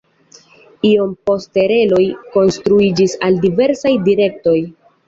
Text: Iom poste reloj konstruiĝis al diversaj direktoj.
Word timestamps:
Iom 0.91 1.11
poste 1.29 1.67
reloj 1.73 2.01
konstruiĝis 2.39 3.17
al 3.29 3.41
diversaj 3.47 3.95
direktoj. 4.13 4.61